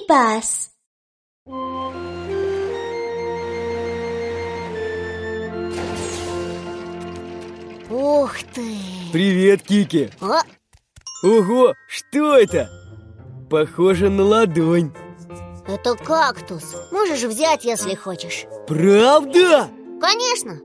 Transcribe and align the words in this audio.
Пас. 0.00 0.70
Ух 7.88 8.32
ты! 8.54 8.76
Привет, 9.12 9.62
Кики! 9.62 10.10
А? 10.20 10.42
Ого, 11.22 11.74
что 11.88 12.36
это? 12.36 12.68
Похоже 13.48 14.10
на 14.10 14.24
ладонь 14.24 14.92
Это 15.66 15.94
кактус 15.94 16.74
Можешь 16.90 17.22
взять, 17.22 17.64
если 17.64 17.94
хочешь 17.94 18.44
Правда? 18.66 19.70
Конечно 20.00 20.60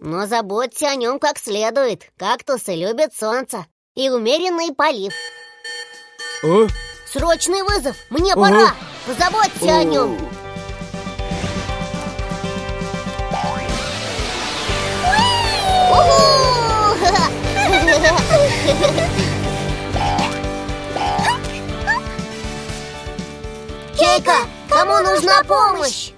Но 0.00 0.26
заботься 0.26 0.88
о 0.88 0.96
нем 0.96 1.18
как 1.18 1.38
следует 1.38 2.10
Кактусы 2.16 2.74
любят 2.74 3.14
солнце 3.14 3.66
И 3.94 4.08
умеренный 4.08 4.74
полив 4.74 5.12
О, 6.42 6.66
Срочный 7.12 7.62
вызов, 7.62 7.94
мне 8.08 8.32
Ага. 8.32 8.40
пора! 8.40 8.74
Позаботься 9.06 9.76
о 9.76 9.84
нем 9.84 10.16
Кейка, 23.94 24.36
кому 24.70 24.98
нужна 25.02 25.42
помощь? 25.44 26.12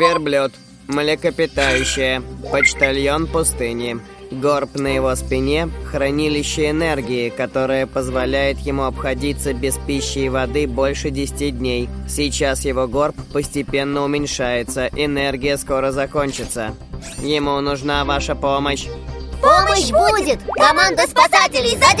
Верблюд, 0.00 0.52
млекопитающее, 0.88 2.20
почтальон 2.50 3.28
пустыни. 3.28 4.00
Горб 4.30 4.74
на 4.74 4.88
его 4.88 5.14
спине– 5.14 5.68
хранилище 5.90 6.70
энергии, 6.70 7.30
которое 7.30 7.86
позволяет 7.86 8.58
ему 8.60 8.84
обходиться 8.84 9.52
без 9.52 9.76
пищи 9.78 10.18
и 10.18 10.28
воды 10.28 10.66
больше 10.66 11.10
10 11.10 11.58
дней. 11.58 11.88
Сейчас 12.08 12.64
его 12.64 12.86
горб 12.88 13.16
постепенно 13.32 14.02
уменьшается, 14.04 14.88
энергия 14.94 15.56
скоро 15.56 15.92
закончится. 15.92 16.74
Ему 17.18 17.60
нужна 17.60 18.04
ваша 18.04 18.34
помощь. 18.34 18.86
Помощь 19.40 19.90
будет! 19.90 20.40
Команда 20.56 21.02
спасателей 21.06 21.76
за 21.76 21.94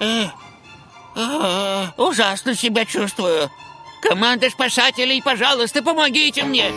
дело! 0.00 0.32
А, 1.16 1.92
Ужасно 1.96 2.54
себя 2.54 2.84
чувствую. 2.84 3.50
Команда 4.02 4.48
спасателей, 4.50 5.20
пожалуйста, 5.20 5.82
помогите 5.82 6.44
мне. 6.44 6.72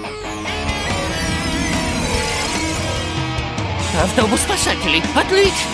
Автобус 4.02 4.40
спасателей, 4.40 5.04
отлично. 5.16 5.70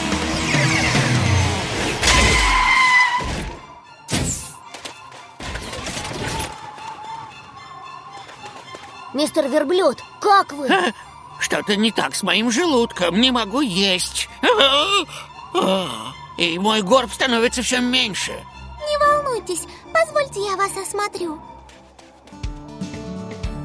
Мистер 9.13 9.47
Верблюд, 9.47 10.03
как 10.19 10.51
вы? 10.53 10.67
А, 10.67 10.91
Что-то 11.39 11.75
не 11.75 11.91
так 11.91 12.13
с 12.15 12.23
моим 12.23 12.51
желудком, 12.51 13.19
не 13.19 13.31
могу 13.31 13.61
есть. 13.61 14.29
А, 15.53 16.11
И 16.37 16.59
мой 16.59 16.81
горб 16.81 17.11
становится 17.11 17.61
все 17.61 17.79
меньше. 17.79 18.31
Не 18.31 18.97
волнуйтесь, 18.99 19.67
позвольте 19.91 20.41
я 20.45 20.55
вас 20.55 20.71
осмотрю. 20.77 21.41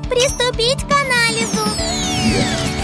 Приступить 0.08 0.82
к 0.82 0.92
анализу. 0.92 2.81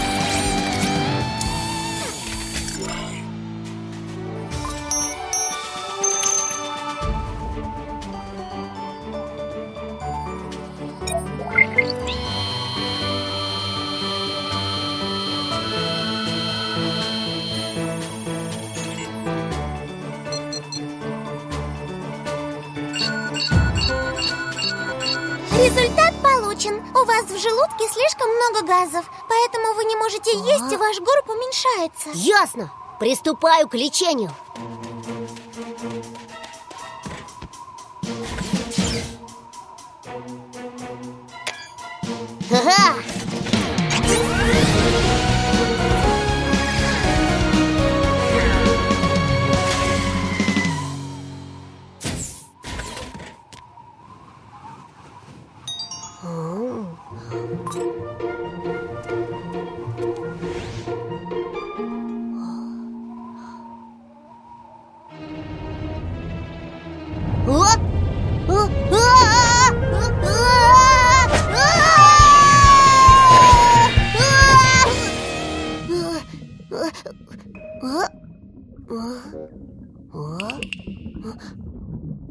Получен. 26.69 26.83
У 26.95 27.05
вас 27.05 27.25
в 27.25 27.37
желудке 27.37 27.87
слишком 27.87 28.29
много 28.29 28.61
газов, 28.65 29.05
поэтому 29.27 29.73
вы 29.73 29.85
не 29.85 29.95
можете 29.95 30.31
есть, 30.31 30.71
и 30.71 30.77
ваш 30.77 30.99
горб 30.99 31.29
уменьшается. 31.29 32.09
Ясно. 32.13 32.71
Приступаю 32.99 33.67
к 33.67 33.75
лечению. 33.75 34.31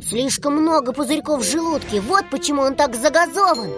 Слишком 0.01 0.57
много 0.57 0.93
пузырьков 0.93 1.41
в 1.41 1.51
желудке, 1.51 2.01
вот 2.01 2.25
почему 2.31 2.63
он 2.63 2.75
так 2.75 2.95
загазован 2.95 3.71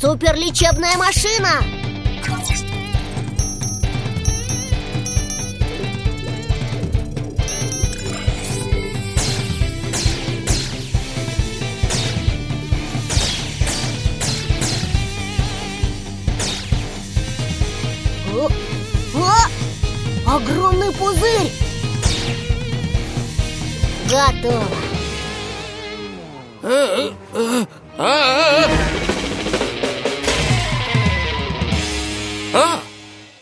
Суперлечебная 0.00 0.96
машина! 0.96 1.48
О! 18.34 18.48
О! 19.14 20.36
Огромный 20.36 20.92
пузырь! 20.92 21.57
Готово! 24.18 24.64
О, 32.52 32.80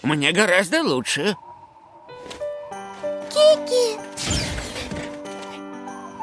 мне 0.03 0.33
гораздо 0.33 0.83
лучше. 0.83 1.35
Кики, 3.31 3.99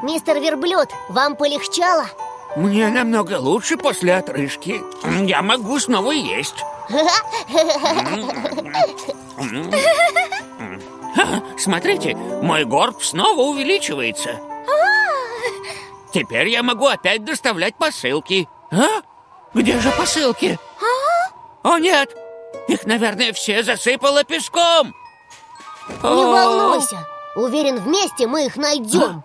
Мистер 0.04 0.38
Верблюд, 0.38 0.88
вам 1.08 1.34
полегчало? 1.34 2.06
Мне 2.54 2.90
намного 2.90 3.40
лучше 3.40 3.76
после 3.76 4.14
отрыжки. 4.14 4.80
Я 5.26 5.42
могу 5.42 5.80
снова 5.80 6.12
есть. 6.12 6.54
Смотрите, 11.58 12.14
мой 12.14 12.64
горб 12.64 13.02
снова 13.02 13.40
увеличивается. 13.40 14.40
Теперь 16.12 16.48
я 16.48 16.62
могу 16.62 16.86
опять 16.86 17.24
доставлять 17.24 17.76
посылки. 17.76 18.48
А? 18.70 19.02
Где 19.52 19.80
же 19.80 19.90
посылки? 19.92 20.58
О, 21.62 21.78
нет! 21.78 22.14
Их, 22.68 22.86
наверное, 22.86 23.32
все 23.32 23.62
засыпало 23.62 24.24
песком. 24.24 24.94
Не 25.88 26.24
волнуйся. 26.24 27.06
Уверен, 27.36 27.80
вместе 27.80 28.26
мы 28.26 28.46
их 28.46 28.56
найдем. 28.56 29.24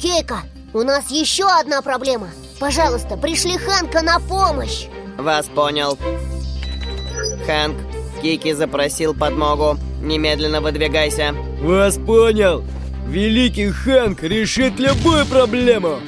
Кейка, 0.00 0.42
у 0.72 0.82
нас 0.82 1.10
еще 1.10 1.46
одна 1.46 1.82
проблема. 1.82 2.28
Пожалуйста, 2.58 3.16
пришли 3.16 3.58
Хэнка 3.58 4.02
на 4.02 4.18
помощь. 4.20 4.86
Вас 5.18 5.46
понял. 5.46 5.98
Хэнк, 7.46 7.76
Кики 8.24 8.54
запросил 8.54 9.12
подмогу. 9.12 9.78
Немедленно 10.00 10.62
выдвигайся. 10.62 11.34
Вас 11.60 11.98
понял. 11.98 12.64
Великий 13.06 13.68
Хэнк 13.68 14.22
решит 14.22 14.78
любую 14.78 15.26
проблему. 15.26 15.98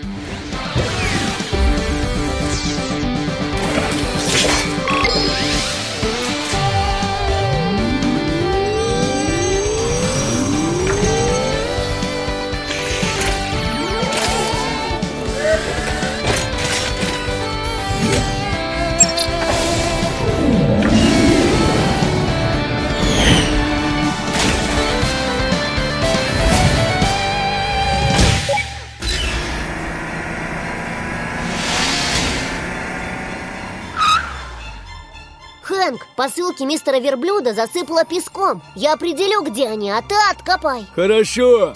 Хэнк, 35.87 36.05
посылки 36.17 36.65
мистера 36.65 36.99
Верблюда 36.99 37.55
засыпало 37.55 38.05
песком. 38.05 38.61
Я 38.75 38.95
определю, 38.95 39.43
где 39.43 39.69
они, 39.69 39.89
а 39.89 40.03
ты 40.03 40.17
откопай. 40.31 40.85
Хорошо. 40.97 41.73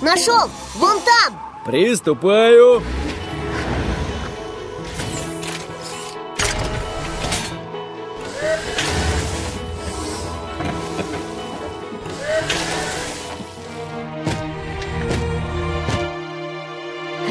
Нашел! 0.00 0.48
Вон 0.76 1.00
там! 1.00 1.40
Приступаю. 1.64 2.84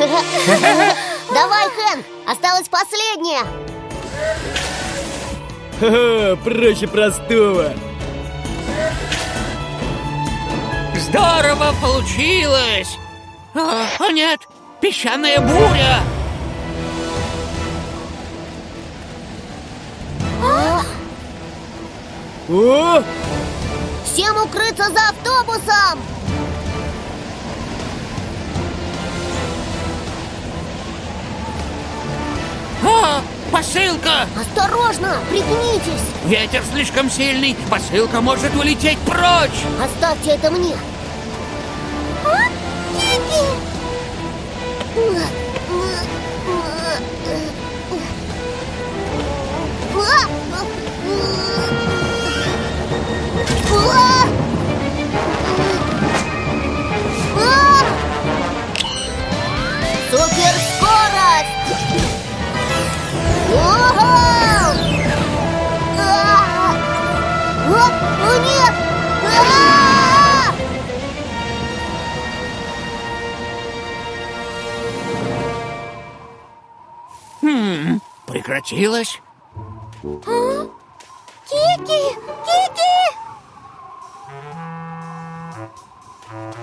Давай, 1.34 1.70
Хэнк! 1.70 2.06
Осталось 2.28 2.68
последнее! 2.68 3.42
Ха-ха, 5.80 6.36
проще 6.44 6.88
простого. 6.88 7.74
Здорово 10.96 11.74
получилось! 11.82 12.98
О, 13.54 13.86
о, 14.00 14.12
нет! 14.12 14.42
Песчаная 14.80 15.40
буря! 15.40 16.00
О, 22.48 23.04
Всем 24.06 24.38
укрыться 24.38 24.84
за 24.90 25.10
автобусом! 25.10 26.15
Посылка! 33.56 34.28
Осторожно! 34.38 35.14
Пригнитесь! 35.30 36.04
Ветер 36.26 36.62
слишком 36.74 37.10
сильный, 37.10 37.56
посылка 37.70 38.20
может 38.20 38.54
улететь 38.54 39.00
прочь! 39.00 39.64
Оставьте 39.82 40.32
это 40.32 40.52
мне! 40.52 40.76
А? 42.26 42.50
Кики! 42.94 43.46
Прекратилось? 78.56 79.22
Кики! 81.48 82.16
Кики! 82.46 82.96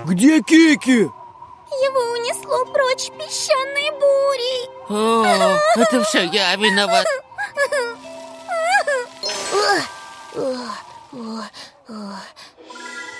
где 0.05 0.41
Кики? 0.41 1.01
Его 1.01 2.01
унесло 2.13 2.65
прочь 2.65 3.09
песчаной 3.17 3.91
бурей. 3.99 4.69
О, 4.89 5.57
это 5.75 6.03
все 6.03 6.23
я 6.25 6.55
виноват. 6.55 7.05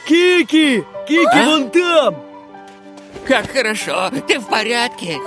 Кики! 0.06 0.84
Кики 1.08 1.26
А? 1.32 1.46
вон 1.46 1.72
там! 1.72 2.16
Как 3.28 3.50
хорошо, 3.52 4.10
ты 4.28 4.40
в 4.40 4.48
порядке? 4.48 5.18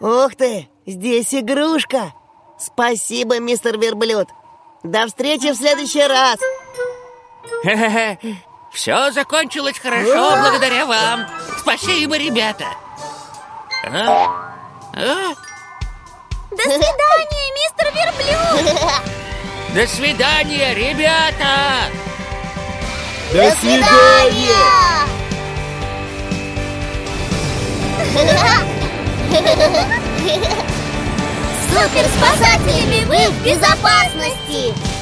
Ух 0.00 0.34
ты, 0.34 0.68
здесь 0.86 1.34
игрушка. 1.34 2.14
Спасибо, 2.58 3.38
мистер 3.38 3.78
Верблюд. 3.78 4.28
До 4.82 5.06
встречи 5.06 5.52
в 5.52 5.56
следующий 5.56 6.06
раз. 6.06 6.38
Все 8.72 9.10
закончилось 9.10 9.78
хорошо 9.78 10.36
благодаря 10.40 10.86
вам. 10.86 11.26
Спасибо, 11.58 12.16
ребята. 12.16 12.66
А? 13.84 14.54
А? 14.94 15.34
До 16.50 16.62
свидания, 16.62 17.50
мистер 17.54 17.92
Верблюд! 17.94 18.99
До 19.74 19.86
свидания, 19.86 20.74
ребята! 20.74 21.88
До 23.32 23.50
свидания! 23.60 24.56
Суперспасателями 31.70 33.04
вы 33.04 33.30
в 33.30 33.44
безопасности! 33.44 34.99